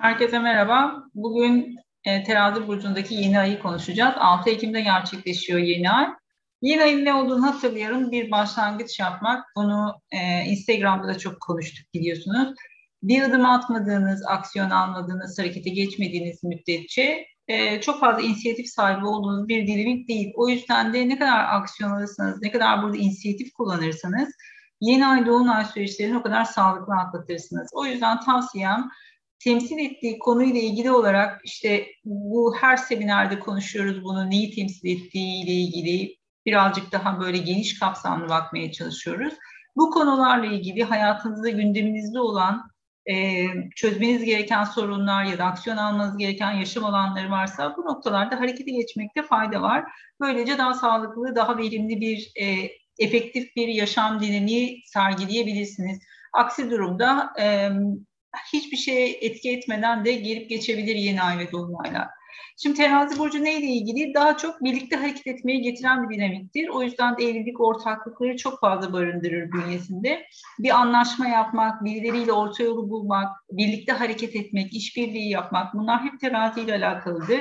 Herkese 0.00 0.38
merhaba. 0.38 1.04
Bugün 1.14 1.76
e, 2.04 2.24
Terazi 2.24 2.68
Burcu'ndaki 2.68 3.14
yeni 3.14 3.38
ayı 3.38 3.58
konuşacağız. 3.58 4.14
6 4.18 4.50
Ekim'de 4.50 4.80
gerçekleşiyor 4.80 5.58
yeni 5.58 5.90
ay. 5.90 6.06
Yeni 6.62 6.82
ayın 6.82 7.04
ne 7.04 7.14
olduğunu 7.14 7.46
hatırlayalım. 7.46 8.10
Bir 8.10 8.30
başlangıç 8.30 9.00
yapmak. 9.00 9.44
Bunu 9.56 9.94
e, 10.12 10.44
Instagram'da 10.44 11.08
da 11.08 11.18
çok 11.18 11.40
konuştuk 11.40 11.94
biliyorsunuz. 11.94 12.54
Bir 13.02 13.22
adım 13.22 13.46
atmadığınız, 13.46 14.22
aksiyon 14.26 14.70
almadığınız, 14.70 15.38
harekete 15.38 15.70
geçmediğiniz 15.70 16.44
müddetçe 16.44 17.26
e, 17.48 17.80
çok 17.80 18.00
fazla 18.00 18.22
inisiyatif 18.22 18.68
sahibi 18.68 19.06
olduğunuz 19.06 19.48
bir 19.48 19.66
dinamik 19.66 20.08
değil. 20.08 20.32
O 20.36 20.48
yüzden 20.48 20.92
de 20.94 21.08
ne 21.08 21.18
kadar 21.18 21.54
aksiyon 21.54 21.90
alırsanız, 21.90 22.42
ne 22.42 22.50
kadar 22.50 22.82
burada 22.82 22.96
inisiyatif 22.96 23.52
kullanırsanız 23.52 24.28
yeni 24.80 25.06
ay 25.06 25.26
dolunay 25.26 25.64
süreçlerini 25.64 26.18
o 26.18 26.22
kadar 26.22 26.44
sağlıklı 26.44 26.94
atlatırsınız. 26.94 27.70
O 27.72 27.86
yüzden 27.86 28.20
tavsiyem 28.20 28.90
temsil 29.44 29.78
ettiği 29.78 30.18
konuyla 30.18 30.60
ilgili 30.60 30.90
olarak 30.90 31.40
işte 31.44 31.86
bu 32.04 32.56
her 32.60 32.76
seminerde 32.76 33.38
konuşuyoruz 33.38 34.04
bunu 34.04 34.30
neyi 34.30 34.54
temsil 34.54 34.88
ettiği 34.88 35.44
ile 35.44 35.52
ilgili 35.52 36.16
birazcık 36.46 36.92
daha 36.92 37.20
böyle 37.20 37.38
geniş 37.38 37.78
kapsamlı 37.78 38.28
bakmaya 38.28 38.72
çalışıyoruz. 38.72 39.34
Bu 39.76 39.90
konularla 39.90 40.46
ilgili 40.46 40.82
hayatınızda 40.84 41.48
gündeminizde 41.48 42.20
olan 42.20 42.70
e, 43.10 43.46
çözmeniz 43.76 44.24
gereken 44.24 44.64
sorunlar 44.64 45.24
ya 45.24 45.38
da 45.38 45.44
aksiyon 45.44 45.76
almanız 45.76 46.16
gereken 46.16 46.52
yaşam 46.52 46.84
alanları 46.84 47.30
varsa 47.30 47.76
bu 47.76 47.84
noktalarda 47.84 48.40
harekete 48.40 48.70
geçmekte 48.70 49.22
fayda 49.22 49.62
var. 49.62 49.84
Böylece 50.20 50.58
daha 50.58 50.74
sağlıklı, 50.74 51.36
daha 51.36 51.58
verimli 51.58 52.00
bir 52.00 52.32
e, 52.40 52.70
efektif 52.98 53.56
bir 53.56 53.68
yaşam 53.68 54.20
dinamiği 54.20 54.82
sergileyebilirsiniz. 54.86 55.98
Aksi 56.32 56.70
durumda 56.70 57.32
e, 57.40 57.70
hiçbir 58.52 58.76
şeye 58.76 59.08
etki 59.08 59.50
etmeden 59.50 60.04
de 60.04 60.12
gelip 60.12 60.50
geçebilir 60.50 60.94
yeni 60.94 61.22
ay 61.22 61.38
ve 61.38 61.52
dolunaylar. 61.52 62.08
Şimdi 62.62 62.76
terazi 62.76 63.18
burcu 63.18 63.44
neyle 63.44 63.66
ilgili? 63.66 64.14
Daha 64.14 64.36
çok 64.36 64.64
birlikte 64.64 64.96
hareket 64.96 65.26
etmeye 65.26 65.58
getiren 65.58 66.08
bir 66.08 66.16
dinamiktir. 66.16 66.68
O 66.68 66.82
yüzden 66.82 67.18
de 67.18 67.24
evlilik 67.24 67.60
ortaklıkları 67.60 68.36
çok 68.36 68.60
fazla 68.60 68.92
barındırır 68.92 69.52
bünyesinde. 69.52 70.22
Bir 70.58 70.70
anlaşma 70.70 71.28
yapmak, 71.28 71.84
birileriyle 71.84 72.32
orta 72.32 72.62
yolu 72.62 72.90
bulmak, 72.90 73.28
birlikte 73.50 73.92
hareket 73.92 74.36
etmek, 74.36 74.74
işbirliği 74.74 75.30
yapmak 75.30 75.74
bunlar 75.74 76.02
hep 76.02 76.20
terazi 76.20 76.60
ile 76.60 76.74
alakalıdır. 76.74 77.40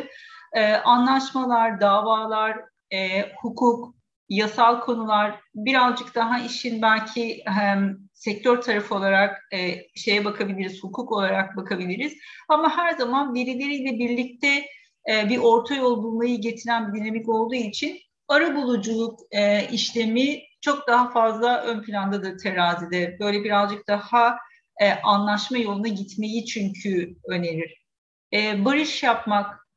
Ee, 0.53 0.73
anlaşmalar, 0.73 1.81
davalar, 1.81 2.57
e, 2.91 3.21
hukuk, 3.41 3.95
yasal 4.29 4.79
konular 4.79 5.39
birazcık 5.55 6.15
daha 6.15 6.39
işin 6.39 6.81
belki 6.81 7.41
hem 7.45 7.97
sektör 8.13 8.61
tarafı 8.61 8.95
olarak 8.95 9.47
e, 9.53 9.75
şeye 9.95 10.25
bakabiliriz, 10.25 10.83
hukuk 10.83 11.11
olarak 11.11 11.57
bakabiliriz. 11.57 12.13
Ama 12.49 12.77
her 12.77 12.93
zaman 12.93 13.33
birileriyle 13.33 13.99
birlikte 13.99 14.65
e, 15.09 15.29
bir 15.29 15.37
orta 15.37 15.75
yol 15.75 16.03
bulmayı 16.03 16.41
getiren 16.41 16.93
bir 16.93 16.99
dinamik 17.01 17.29
olduğu 17.29 17.55
için 17.55 17.99
ara 18.27 18.55
buluculuk 18.55 19.19
e, 19.31 19.67
işlemi 19.71 20.41
çok 20.61 20.87
daha 20.87 21.09
fazla 21.09 21.61
ön 21.61 21.81
plandadır 21.81 22.37
terazide. 22.37 23.17
Böyle 23.19 23.43
birazcık 23.43 23.87
daha 23.87 24.37
e, 24.81 24.93
anlaşma 24.93 25.57
yoluna 25.57 25.87
gitmeyi 25.87 26.45
çünkü 26.45 27.15
önerir. 27.27 27.85
E, 28.33 28.65
barış 28.65 29.03
yapmak, 29.03 29.68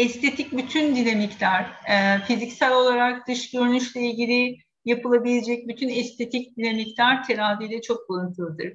estetik 0.00 0.52
bütün 0.52 0.96
dinamikler, 0.96 1.66
e, 1.88 2.24
fiziksel 2.24 2.72
olarak 2.72 3.28
dış 3.28 3.50
görünüşle 3.50 4.00
ilgili 4.00 4.56
yapılabilecek 4.84 5.68
bütün 5.68 5.88
estetik 5.88 6.56
dinamikler 6.56 7.24
teraziyle 7.24 7.82
çok 7.82 8.08
bağıntılıdır. 8.08 8.72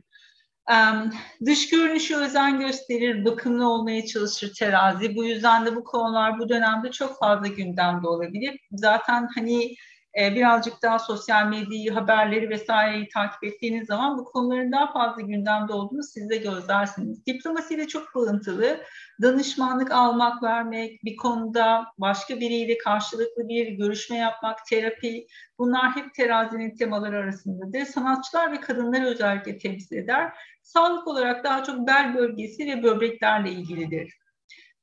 Um, 0.71 1.11
dış 1.45 1.69
görünüşü 1.69 2.15
özen 2.15 2.59
gösterir, 2.59 3.25
bakımlı 3.25 3.69
olmaya 3.69 4.05
çalışır 4.05 4.53
terazi. 4.59 5.15
Bu 5.15 5.25
yüzden 5.25 5.65
de 5.65 5.75
bu 5.75 5.83
konular 5.83 6.39
bu 6.39 6.49
dönemde 6.49 6.91
çok 6.91 7.19
fazla 7.19 7.47
gündemde 7.47 8.07
olabilir. 8.07 8.59
Zaten 8.71 9.27
hani 9.35 9.75
e, 10.19 10.35
birazcık 10.35 10.81
daha 10.81 10.99
sosyal 10.99 11.47
medyayı, 11.47 11.91
haberleri 11.91 12.49
vesaireyi 12.49 13.09
takip 13.09 13.43
ettiğiniz 13.43 13.87
zaman 13.87 14.17
bu 14.17 14.25
konuların 14.25 14.71
daha 14.71 14.93
fazla 14.93 15.21
gündemde 15.21 15.73
olduğunu 15.73 16.03
siz 16.03 16.29
de 16.29 16.37
gözlersiniz. 16.37 17.25
Diplomasiyle 17.25 17.87
çok 17.87 18.15
bağıntılı. 18.15 18.81
Danışmanlık 19.21 19.91
almak, 19.91 20.43
vermek, 20.43 21.03
bir 21.03 21.15
konuda 21.15 21.85
başka 21.97 22.39
biriyle 22.39 22.77
karşılıklı 22.77 23.47
bir 23.47 23.67
görüşme 23.67 24.17
yapmak, 24.17 24.65
terapi 24.65 25.27
bunlar 25.59 25.95
hep 25.95 26.13
terazinin 26.13 26.75
temaları 26.75 27.17
arasındadır. 27.17 27.85
Sanatçılar 27.85 28.51
ve 28.51 28.61
kadınları 28.61 29.05
özellikle 29.05 29.57
temsil 29.57 29.97
eder. 29.97 30.33
Sağlık 30.61 31.07
olarak 31.07 31.43
daha 31.43 31.63
çok 31.63 31.87
bel 31.87 32.15
bölgesi 32.15 32.67
ve 32.67 32.83
böbreklerle 32.83 33.51
ilgilidir. 33.51 34.13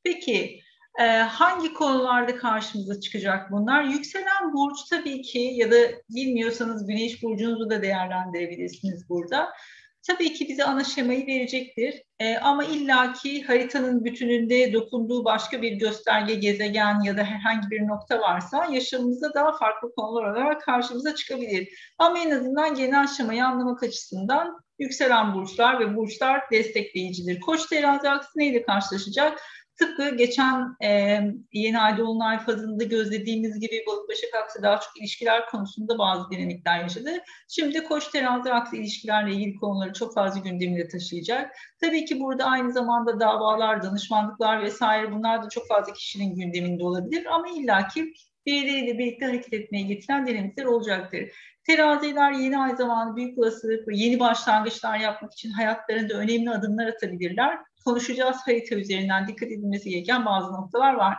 Peki 0.04 0.60
e, 1.00 1.04
hangi 1.19 1.75
konularda 1.75 2.36
karşımıza 2.36 3.00
çıkacak 3.00 3.53
bunlar? 3.53 3.84
Yükselen 3.84 4.53
burç 4.53 4.78
tabii 4.91 5.22
ki 5.22 5.38
ya 5.38 5.70
da 5.70 5.76
bilmiyorsanız 6.10 6.86
güneş 6.86 7.22
burcunuzu 7.22 7.70
da 7.70 7.82
değerlendirebilirsiniz 7.82 9.08
burada. 9.08 9.48
Tabii 10.06 10.32
ki 10.32 10.48
bize 10.48 10.64
ana 10.64 10.84
şemayı 10.84 11.26
verecektir. 11.26 12.03
E, 12.19 12.36
ama 12.36 12.64
illaki 12.64 13.42
haritanın 13.42 14.04
bütününde 14.04 14.72
dokunduğu 14.72 15.25
başka 15.25 15.62
bir 15.62 15.72
gösterge, 15.72 16.34
gezegen 16.34 17.00
ya 17.00 17.16
da 17.16 17.24
herhangi 17.24 17.70
bir 17.70 17.80
nokta 17.80 18.20
varsa 18.20 18.66
yaşamımızda 18.70 19.34
daha 19.34 19.53
farklı 19.59 19.94
konular 19.94 20.24
olarak 20.24 20.62
karşımıza 20.62 21.14
çıkabilir. 21.14 21.69
Ama 21.98 22.19
en 22.19 22.30
azından 22.30 22.74
genel 22.74 23.06
şemayı 23.06 23.47
anlamak 23.47 23.82
açısından 23.82 24.60
yükselen 24.78 25.34
burçlar 25.34 25.80
ve 25.80 25.97
burçlar 25.97 26.42
destekleyicidir. 26.50 27.41
Koç 27.41 27.66
terazi 27.66 28.09
aksi 28.09 28.38
neyle 28.38 28.62
karşılaşacak? 28.62 29.38
Tıpkı 29.78 30.16
geçen 30.16 30.77
e, 30.84 31.21
yeni 31.53 31.81
ay 31.81 31.99
dolunay 31.99 32.38
fazında 32.38 32.84
gözlediğimiz 32.84 33.60
gibi 33.60 33.84
balık 33.87 34.09
başak 34.09 34.31
aksi 34.44 34.62
daha 34.62 34.81
çok 34.81 35.00
ilişkiler 35.00 35.47
konusunda 35.47 35.99
bazı 35.99 36.31
dinamikler 36.31 36.81
yaşadı. 36.81 37.10
Şimdi 37.49 37.84
koç 37.84 38.09
terazi 38.09 38.53
aksi 38.53 38.77
ilişkilerle 38.77 39.33
ilgili 39.33 39.55
konuları 39.55 39.93
çok 39.93 40.15
fazla 40.15 40.41
gündeminde 40.41 40.88
taşıyacak. 40.88 41.56
Tabii 41.81 42.05
ki 42.05 42.21
burada 42.21 42.44
aynı 42.44 42.72
zamanda 42.72 43.21
davalar, 43.21 43.83
danışmanlıklar 43.83 44.62
vesaire 44.62 45.12
bunlar 45.12 45.43
da 45.43 45.49
çok 45.49 45.69
fazla 45.69 45.93
kişinin 45.93 46.34
gündeminde 46.34 46.84
olabilir 46.84 47.27
ama 47.27 47.49
illaki 47.49 48.15
birileriyle 48.47 48.99
birlikte 48.99 49.27
hareket 49.27 49.53
etmeye 49.53 49.83
getiren 49.83 50.27
dinamikler 50.27 50.65
olacaktır. 50.65 51.31
Teraziler 51.66 52.33
yeni 52.33 52.59
ay 52.59 52.77
zamanı 52.77 53.16
büyük 53.16 53.39
olasılıkla 53.39 53.93
yeni 53.93 54.21
başlangıçlar 54.21 54.99
yapmak 54.99 55.33
için 55.33 55.50
hayatlarında 55.50 56.15
önemli 56.15 56.50
adımlar 56.50 56.87
atabilirler 56.87 57.59
konuşacağız 57.84 58.37
harita 58.44 58.75
üzerinden 58.75 59.28
dikkat 59.28 59.48
edilmesi 59.48 59.91
gereken 59.91 60.26
bazı 60.26 60.53
noktalar 60.53 60.94
var. 60.94 61.19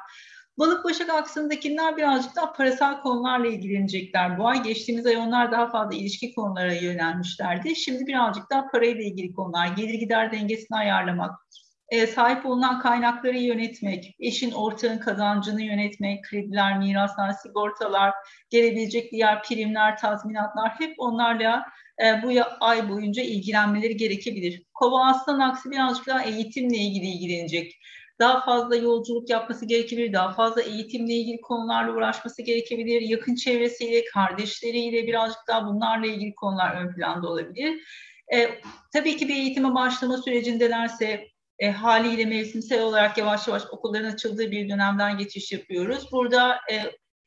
Balık 0.58 0.86
Başak 0.86 1.10
aksındakiler 1.10 1.98
birazcık 1.98 2.36
daha 2.36 2.54
parasal 2.54 3.02
konularla 3.02 3.48
ilgilenecekler 3.48 4.38
bu 4.38 4.48
ay. 4.48 4.64
Geçtiğimiz 4.64 5.06
ay 5.06 5.18
onlar 5.18 5.52
daha 5.52 5.70
fazla 5.70 5.96
ilişki 5.96 6.36
konulara 6.36 6.74
yönelmişlerdi. 6.74 7.76
Şimdi 7.76 8.08
birazcık 8.08 8.50
daha 8.52 8.68
parayla 8.68 9.04
ilgili 9.04 9.34
konular, 9.34 9.68
gelir 9.68 9.94
gider 9.94 10.32
dengesini 10.32 10.78
ayarlamak, 10.78 11.32
e, 11.90 12.08
sahip 12.08 12.46
olunan 12.46 12.80
kaynakları 12.80 13.38
yönetmek, 13.38 14.16
eşin 14.20 14.52
ortağın 14.52 14.98
kazancını 14.98 15.62
yönetmek, 15.62 16.24
krediler, 16.24 16.78
miraslar, 16.78 17.32
sigortalar, 17.32 18.14
gelebilecek 18.50 19.12
diğer 19.12 19.44
primler, 19.44 19.98
tazminatlar 19.98 20.72
hep 20.80 20.96
onlarla 20.98 21.66
e, 22.02 22.24
bu 22.24 22.42
ay 22.60 22.90
boyunca 22.90 23.24
ilgilenmeleri 23.24 23.98
gerekebilir. 23.98 24.64
Kova 24.74 25.08
aslan 25.08 25.40
aksi 25.40 25.72
birazcık 25.72 26.08
daha 26.08 26.24
eğitimle 26.24 26.78
ilgili 26.78 27.06
ilgilenecek. 27.06 27.80
Daha 28.20 28.46
fazla 28.46 28.76
yolculuk 28.76 29.30
yapması 29.30 29.66
gerekebilir, 29.66 30.14
daha 30.14 30.34
fazla 30.34 30.62
eğitimle 30.62 31.14
ilgili 31.14 31.42
konularla 31.42 31.94
uğraşması 31.94 32.42
gerekebilir. 32.42 33.02
Yakın 33.02 33.36
çevresiyle, 33.36 34.06
kardeşleriyle 34.06 35.08
birazcık 35.08 35.40
daha 35.48 35.68
bunlarla 35.68 36.08
ilgili 36.08 36.36
konular 36.36 36.76
ön 36.76 36.94
planda 36.94 37.28
olabilir. 37.28 37.80
E, 38.34 38.50
tabii 38.94 39.18
ki 39.18 39.28
bir 39.28 39.36
eğitime 39.36 39.74
başlama 39.74 40.18
sürecindelerse 40.18 41.28
e, 41.60 41.72
haliyle 41.72 42.26
mevsimsel 42.26 42.82
olarak 42.82 43.18
yavaş 43.18 43.48
yavaş 43.48 43.64
okulların 43.72 44.12
açıldığı 44.12 44.52
bir 44.52 44.70
dönemden 44.70 45.18
geçiş 45.18 45.52
yapıyoruz. 45.52 46.12
Burada 46.12 46.56
e, 46.72 46.76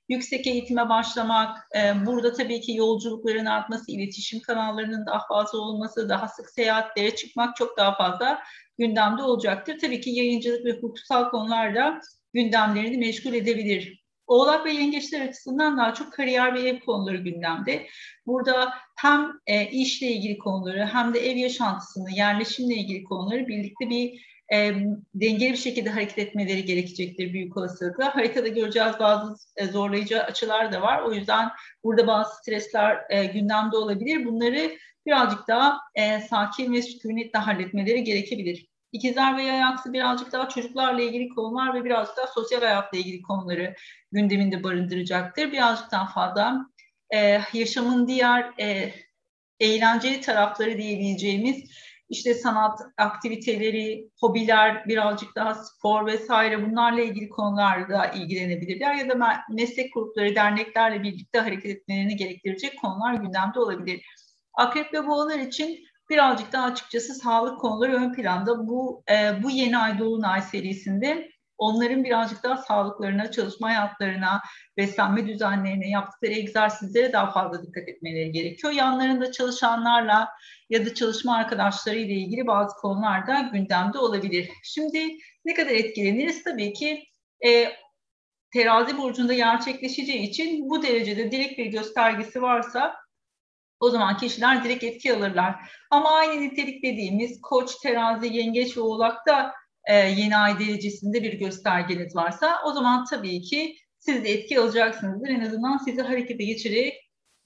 yüksek 0.08 0.47
eğitime 0.47 0.88
başlamak, 0.88 1.69
e, 1.76 2.06
burada 2.06 2.32
tabii 2.32 2.61
ki 2.61 2.75
yolculukların 2.75 3.47
artması, 3.47 3.93
iletişim 3.93 4.41
kanallarının 4.41 5.06
daha 5.06 5.26
fazla 5.29 5.58
olması, 5.58 6.08
daha 6.08 6.29
sık 6.29 6.50
seyahatlere 6.50 7.17
çıkmak 7.17 7.56
çok 7.56 7.76
daha 7.76 7.97
fazla 7.97 8.43
gündemde 8.79 9.23
olacaktır. 9.23 9.79
Tabii 9.79 10.00
ki 10.00 10.11
yayıncılık 10.11 10.64
ve 10.64 10.73
hukuksal 10.73 11.31
konularda 11.31 12.00
gündemlerini 12.35 12.99
meşgul 12.99 13.35
edebilir. 13.35 14.06
Oğlak 14.26 14.67
ve 14.67 14.73
yengeçler 14.73 15.29
açısından 15.29 15.79
daha 15.79 15.94
çok 15.94 16.12
kariyer 16.12 16.55
ve 16.55 16.69
ev 16.69 16.81
konuları 16.81 17.17
gündemde. 17.17 17.87
Burada 18.26 18.75
hem 18.97 19.32
e, 19.47 19.70
işle 19.70 20.06
ilgili 20.06 20.38
konuları 20.38 20.87
hem 20.87 21.14
de 21.14 21.31
ev 21.31 21.37
yaşantısını, 21.37 22.11
yerleşimle 22.11 22.75
ilgili 22.75 23.05
konuları 23.05 23.47
birlikte 23.47 23.91
bir 23.91 24.26
e, 24.52 24.75
dengeli 25.14 25.52
bir 25.52 25.56
şekilde 25.56 25.90
hareket 25.90 26.19
etmeleri 26.19 26.64
gerekecektir 26.64 27.32
büyük 27.32 27.56
olasılıkla. 27.56 28.14
Haritada 28.14 28.48
göreceğiz 28.48 28.93
bazı 29.00 29.34
e, 29.56 29.66
zorlayıcı 29.66 30.22
açılar 30.22 30.72
da 30.72 30.82
var. 30.82 31.02
O 31.02 31.12
yüzden 31.12 31.48
burada 31.84 32.06
bazı 32.06 32.37
stresler 32.37 33.04
e, 33.10 33.25
gündemde 33.25 33.76
olabilir. 33.76 34.25
Bunları 34.25 34.76
birazcık 35.06 35.48
daha 35.48 35.78
e, 35.94 36.20
sakin 36.20 36.72
ve 36.72 36.82
sükunetle 36.82 37.38
halletmeleri 37.38 38.04
gerekebilir. 38.04 38.66
İkizler 38.93 39.37
ve 39.37 39.43
yay 39.43 39.64
aksı 39.64 39.93
birazcık 39.93 40.32
daha 40.32 40.48
çocuklarla 40.48 41.02
ilgili 41.02 41.28
konular 41.28 41.75
ve 41.75 41.84
birazcık 41.84 42.16
daha 42.16 42.26
sosyal 42.26 42.60
hayatla 42.60 42.98
ilgili 42.98 43.22
konuları 43.22 43.75
gündeminde 44.12 44.62
barındıracaktır. 44.62 45.52
Birazcık 45.52 45.93
daha 45.93 46.06
fazla 46.06 46.66
e, 47.10 47.40
yaşamın 47.52 48.08
diğer 48.08 48.52
e, 48.60 48.93
eğlenceli 49.60 50.20
tarafları 50.20 50.78
diyebileceğimiz 50.78 51.64
işte 52.08 52.35
sanat 52.35 52.81
aktiviteleri, 52.99 54.11
hobiler, 54.20 54.88
birazcık 54.88 55.37
daha 55.37 55.55
spor 55.55 56.06
vesaire 56.06 56.70
bunlarla 56.70 57.00
ilgili 57.00 57.29
konularla 57.29 58.06
ilgilenebilirler 58.06 58.94
ya 58.94 59.08
da 59.08 59.44
meslek 59.50 59.94
grupları, 59.94 60.35
derneklerle 60.35 61.03
birlikte 61.03 61.38
hareket 61.38 61.76
etmelerini 61.76 62.17
gerektirecek 62.17 62.81
konular 62.81 63.14
gündemde 63.14 63.61
olabilir. 63.61 64.03
Akrep 64.55 64.94
ve 64.94 65.06
boğalar 65.06 65.38
için 65.38 65.79
birazcık 66.11 66.53
daha 66.53 66.67
açıkçası 66.67 67.14
sağlık 67.14 67.61
konuları 67.61 67.93
ön 67.93 68.12
planda. 68.12 68.69
Bu 68.69 69.03
e, 69.11 69.43
bu 69.43 69.50
yeni 69.50 69.79
ay 69.79 69.99
dolunay 69.99 70.43
serisinde 70.43 71.29
onların 71.58 72.05
birazcık 72.05 72.43
daha 72.43 72.56
sağlıklarına, 72.56 73.31
çalışma 73.31 73.69
hayatlarına, 73.69 74.43
beslenme 74.76 75.26
düzenlerine, 75.26 75.91
yaptıkları 75.91 76.32
egzersizlere 76.32 77.12
daha 77.12 77.32
fazla 77.32 77.67
dikkat 77.67 77.88
etmeleri 77.88 78.32
gerekiyor. 78.32 78.73
Yanlarında 78.73 79.32
çalışanlarla 79.32 80.29
ya 80.70 80.87
da 80.87 80.94
çalışma 80.94 81.37
arkadaşları 81.37 81.97
ile 81.97 82.14
ilgili 82.14 82.47
bazı 82.47 82.76
konular 82.76 83.26
da 83.26 83.50
gündemde 83.53 83.99
olabilir. 83.99 84.50
Şimdi 84.64 85.08
ne 85.44 85.55
kadar 85.55 85.70
etkileniriz? 85.70 86.44
Tabii 86.44 86.73
ki 86.73 87.05
e, 87.47 87.73
terazi 88.53 88.99
burcunda 88.99 89.35
gerçekleşeceği 89.35 90.29
için 90.29 90.70
bu 90.70 90.82
derecede 90.82 91.31
direkt 91.31 91.58
bir 91.58 91.67
göstergesi 91.67 92.43
varsa 92.43 92.97
o 93.81 93.91
zaman 93.91 94.17
kişiler 94.17 94.64
direkt 94.64 94.85
etki 94.85 95.14
alırlar. 95.14 95.55
Ama 95.91 96.11
aynı 96.11 96.41
nitelik 96.41 96.82
dediğimiz 96.82 97.41
koç, 97.43 97.76
terazi, 97.82 98.26
yengeç 98.26 98.76
ve 98.76 98.81
oğlakta 98.81 99.53
e, 99.86 99.94
yeni 99.94 100.36
ay 100.36 100.58
derecesinde 100.58 101.22
bir 101.22 101.32
göstergeniz 101.32 102.16
varsa 102.16 102.58
o 102.64 102.72
zaman 102.72 103.04
tabii 103.04 103.40
ki 103.40 103.76
siz 103.98 104.24
de 104.24 104.30
etki 104.30 104.60
alacaksınızdır. 104.60 105.28
En 105.28 105.40
azından 105.40 105.76
sizi 105.76 106.02
harekete 106.02 106.44
geçirerek 106.44 106.94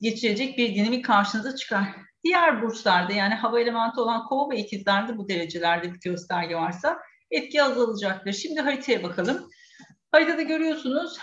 geçirecek 0.00 0.58
bir 0.58 0.74
dinamik 0.74 1.04
karşınıza 1.04 1.56
çıkar. 1.56 1.84
Diğer 2.24 2.62
burçlarda 2.62 3.12
yani 3.12 3.34
hava 3.34 3.60
elementi 3.60 4.00
olan 4.00 4.24
kova 4.24 4.50
ve 4.50 4.58
ikizlerde 4.58 5.18
bu 5.18 5.28
derecelerde 5.28 5.92
bir 5.94 6.00
gösterge 6.00 6.56
varsa 6.56 6.98
etki 7.30 7.62
azalacaktır. 7.62 8.32
Şimdi 8.32 8.60
haritaya 8.60 9.02
bakalım. 9.02 9.50
Haritada 10.12 10.42
görüyorsunuz 10.42 11.18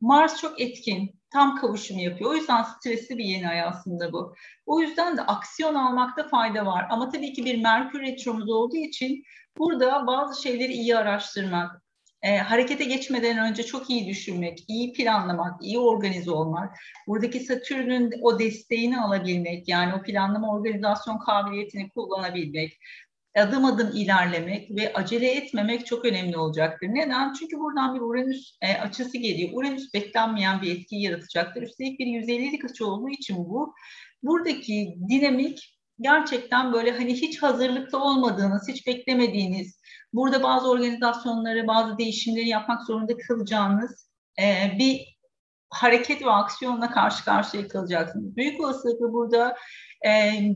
Mars 0.00 0.40
çok 0.40 0.60
etkin, 0.60 1.20
tam 1.32 1.56
kavuşum 1.56 1.98
yapıyor. 1.98 2.30
O 2.30 2.34
yüzden 2.34 2.62
stresli 2.62 3.18
bir 3.18 3.24
yeni 3.24 3.48
ay 3.48 3.62
aslında 3.62 4.12
bu. 4.12 4.34
O 4.66 4.80
yüzden 4.80 5.16
de 5.16 5.22
aksiyon 5.22 5.74
almakta 5.74 6.28
fayda 6.28 6.66
var. 6.66 6.86
Ama 6.90 7.10
tabii 7.10 7.32
ki 7.32 7.44
bir 7.44 7.62
Merkür 7.62 8.00
retromuz 8.00 8.50
olduğu 8.50 8.76
için 8.76 9.22
burada 9.58 10.06
bazı 10.06 10.42
şeyleri 10.42 10.72
iyi 10.72 10.96
araştırmak, 10.96 11.82
e, 12.22 12.36
harekete 12.36 12.84
geçmeden 12.84 13.38
önce 13.38 13.62
çok 13.62 13.90
iyi 13.90 14.06
düşünmek, 14.06 14.64
iyi 14.68 14.92
planlamak, 14.92 15.62
iyi 15.62 15.78
organize 15.78 16.30
olmak, 16.30 16.76
buradaki 17.06 17.40
Satürn'ün 17.40 18.10
o 18.22 18.38
desteğini 18.38 19.00
alabilmek, 19.00 19.68
yani 19.68 19.94
o 19.94 20.02
planlama 20.02 20.54
organizasyon 20.54 21.18
kabiliyetini 21.18 21.90
kullanabilmek, 21.90 22.78
adım 23.36 23.64
adım 23.64 23.90
ilerlemek 23.94 24.70
ve 24.70 24.92
acele 24.92 25.30
etmemek 25.30 25.86
çok 25.86 26.04
önemli 26.04 26.38
olacaktır. 26.38 26.88
Neden? 26.88 27.32
Çünkü 27.32 27.58
buradan 27.58 27.94
bir 27.94 28.00
Uranüs 28.00 28.58
e, 28.62 28.74
açısı 28.74 29.18
geliyor. 29.18 29.50
Uranüs 29.52 29.94
beklenmeyen 29.94 30.62
bir 30.62 30.76
etki 30.76 30.96
yaratacaktır. 30.96 31.62
Üstelik 31.62 31.98
bir 31.98 32.06
150'lik 32.06 32.64
açı 32.64 32.86
olduğu 32.86 33.08
için 33.08 33.36
bu. 33.36 33.74
Buradaki 34.22 34.96
dinamik 35.08 35.73
gerçekten 36.00 36.72
böyle 36.72 36.92
hani 36.92 37.14
hiç 37.14 37.42
hazırlıkta 37.42 37.98
olmadığınız, 37.98 38.68
hiç 38.68 38.86
beklemediğiniz, 38.86 39.80
burada 40.12 40.42
bazı 40.42 40.70
organizasyonları, 40.70 41.66
bazı 41.66 41.98
değişimleri 41.98 42.48
yapmak 42.48 42.82
zorunda 42.82 43.12
kalacağınız 43.28 44.10
e, 44.40 44.78
bir 44.78 45.14
hareket 45.70 46.22
ve 46.22 46.30
aksiyonla 46.30 46.90
karşı 46.90 47.24
karşıya 47.24 47.68
kalacaksınız. 47.68 48.36
Büyük 48.36 48.60
olasılıkla 48.60 49.12
burada 49.12 49.56
e, 50.02 50.10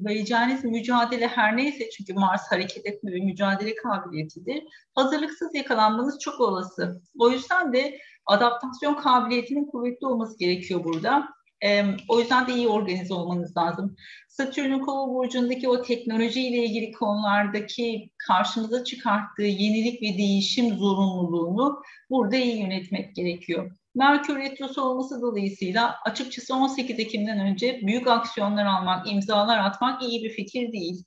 vereceğiniz 0.04 0.64
mücadele 0.64 1.28
her 1.28 1.56
neyse 1.56 1.90
çünkü 1.90 2.14
Mars 2.14 2.42
hareket 2.50 2.86
etme 2.86 3.12
ve 3.12 3.20
mücadele 3.20 3.74
kabiliyetidir. 3.74 4.64
Hazırlıksız 4.94 5.54
yakalanmanız 5.54 6.18
çok 6.18 6.40
olası. 6.40 7.02
O 7.18 7.30
yüzden 7.30 7.72
de 7.72 7.98
adaptasyon 8.26 8.94
kabiliyetinin 8.94 9.70
kuvvetli 9.70 10.06
olması 10.06 10.38
gerekiyor 10.38 10.84
burada. 10.84 11.28
E, 11.64 11.84
o 12.08 12.20
yüzden 12.20 12.46
de 12.46 12.54
iyi 12.54 12.68
organize 12.68 13.14
olmanız 13.14 13.56
lazım. 13.56 13.96
Satürn'ün 14.28 14.78
kova 14.78 15.14
burcundaki 15.14 15.68
o 15.68 15.82
teknoloji 15.82 16.40
ile 16.40 16.64
ilgili 16.64 16.92
konulardaki 16.92 18.10
karşımıza 18.26 18.84
çıkarttığı 18.84 19.42
yenilik 19.42 20.02
ve 20.02 20.18
değişim 20.18 20.74
zorunluluğunu 20.74 21.82
burada 22.10 22.36
iyi 22.36 22.60
yönetmek 22.60 23.16
gerekiyor. 23.16 23.70
Merkür 23.94 24.36
Retrosu 24.36 24.82
olması 24.82 25.22
dolayısıyla 25.22 25.96
açıkçası 26.04 26.54
18 26.54 26.98
Ekim'den 26.98 27.40
önce 27.40 27.80
büyük 27.82 28.06
aksiyonlar 28.06 28.66
almak, 28.66 29.12
imzalar 29.12 29.58
atmak 29.58 30.02
iyi 30.02 30.24
bir 30.24 30.30
fikir 30.30 30.72
değil. 30.72 31.04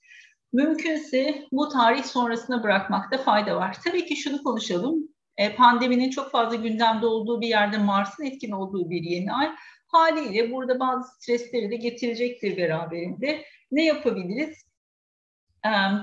Mümkünse 0.54 1.48
bu 1.52 1.70
tarih 1.70 2.04
sonrasına 2.04 2.64
bırakmakta 2.64 3.18
fayda 3.18 3.56
var. 3.56 3.78
Tabii 3.84 4.06
ki 4.06 4.16
şunu 4.16 4.44
konuşalım. 4.44 5.08
Pandeminin 5.58 6.10
çok 6.10 6.32
fazla 6.32 6.56
gündemde 6.56 7.06
olduğu 7.06 7.42
bir 7.42 7.48
yerde 7.48 7.78
Mars'ın 7.78 8.24
etkin 8.24 8.52
olduğu 8.52 8.90
bir 8.90 9.04
yeni 9.04 9.34
ay 9.34 9.50
haliyle 9.92 10.52
burada 10.52 10.80
bazı 10.80 11.14
stresleri 11.14 11.72
de 11.72 11.76
getirecektir 11.76 12.58
beraberinde. 12.58 13.46
Ne 13.72 13.86
yapabiliriz? 13.86 14.66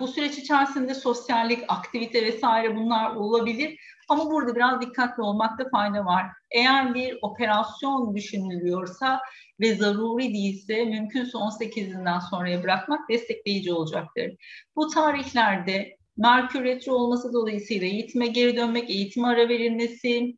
Bu 0.01 0.09
süreç 0.09 0.39
içerisinde 0.39 0.95
sosyallik, 0.95 1.65
aktivite 1.69 2.25
vesaire 2.25 2.77
bunlar 2.77 3.15
olabilir. 3.15 3.81
Ama 4.09 4.31
burada 4.31 4.57
biraz 4.57 4.81
dikkatli 4.81 5.23
olmakta 5.23 5.69
fayda 5.69 6.05
var. 6.05 6.27
Eğer 6.51 6.95
bir 6.95 7.19
operasyon 7.23 8.17
düşünülüyorsa 8.17 9.21
ve 9.61 9.75
zaruri 9.75 10.35
değilse 10.35 10.85
mümkünse 10.85 11.39
18'inden 11.39 12.31
sonraya 12.31 12.63
bırakmak 12.63 13.09
destekleyici 13.09 13.73
olacaktır. 13.73 14.33
Bu 14.77 14.89
tarihlerde 14.89 15.97
Merkür 16.17 16.65
Retro 16.65 16.93
olması 16.93 17.33
dolayısıyla 17.33 17.87
eğitime 17.87 18.27
geri 18.27 18.57
dönmek, 18.57 18.91
eğitim 18.91 19.25
ara 19.25 19.49
verilmesi, 19.49 20.37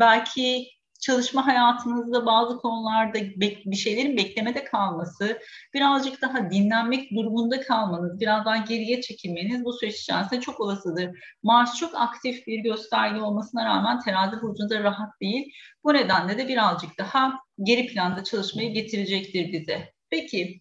belki 0.00 0.68
çalışma 1.02 1.46
hayatınızda 1.46 2.26
bazı 2.26 2.58
konularda 2.58 3.18
bir 3.36 3.76
şeylerin 3.76 4.16
beklemede 4.16 4.64
kalması, 4.64 5.40
birazcık 5.74 6.22
daha 6.22 6.50
dinlenmek 6.50 7.10
durumunda 7.10 7.60
kalmanız, 7.60 8.20
birazdan 8.20 8.64
geriye 8.64 9.00
çekilmeniz 9.00 9.64
bu 9.64 9.72
süreç 9.72 10.00
içerisinde 10.00 10.40
çok 10.40 10.60
olasıdır. 10.60 11.10
Mars 11.42 11.76
çok 11.76 11.94
aktif 11.94 12.46
bir 12.46 12.58
gösterge 12.58 13.20
olmasına 13.20 13.64
rağmen 13.64 14.00
terazi 14.00 14.42
burcunda 14.42 14.82
rahat 14.82 15.20
değil. 15.20 15.52
Bu 15.84 15.94
nedenle 15.94 16.38
de 16.38 16.48
birazcık 16.48 16.98
daha 16.98 17.32
geri 17.62 17.86
planda 17.86 18.24
çalışmayı 18.24 18.74
getirecektir 18.74 19.52
bize. 19.52 19.92
Peki, 20.10 20.60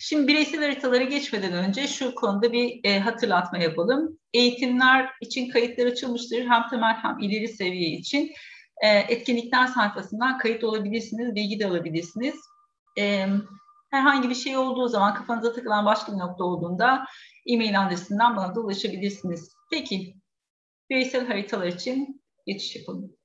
Şimdi 0.00 0.28
bireysel 0.28 0.60
haritalara 0.60 1.04
geçmeden 1.04 1.52
önce 1.52 1.86
şu 1.86 2.14
konuda 2.14 2.52
bir 2.52 2.80
e, 2.84 2.98
hatırlatma 3.00 3.58
yapalım. 3.58 4.18
Eğitimler 4.32 5.10
için 5.20 5.48
kayıtlar 5.48 5.86
açılmıştır. 5.86 6.46
Hem 6.48 6.68
temel 6.70 6.94
hem 6.94 7.18
ileri 7.18 7.48
seviye 7.48 7.90
için. 7.90 8.32
E, 8.82 8.88
etkinlikler 8.88 9.66
sayfasından 9.66 10.38
kayıt 10.38 10.64
olabilirsiniz, 10.64 11.34
bilgi 11.34 11.60
de 11.60 11.66
alabilirsiniz. 11.66 12.34
E, 12.98 13.26
herhangi 13.90 14.30
bir 14.30 14.34
şey 14.34 14.56
olduğu 14.56 14.88
zaman 14.88 15.14
kafanıza 15.14 15.52
takılan 15.52 15.86
başka 15.86 16.12
bir 16.12 16.18
nokta 16.18 16.44
olduğunda 16.44 17.06
e-mail 17.46 17.86
adresinden 17.86 18.36
bana 18.36 18.54
da 18.54 18.60
ulaşabilirsiniz. 18.60 19.52
Peki, 19.70 20.14
bireysel 20.90 21.26
haritalar 21.26 21.66
için 21.66 22.22
geçiş 22.46 22.76
yapalım. 22.76 23.16